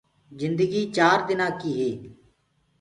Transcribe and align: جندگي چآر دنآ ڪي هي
جندگي 0.39 0.81
چآر 0.95 1.19
دنآ 1.27 1.47
ڪي 1.59 1.71
هي 1.79 1.91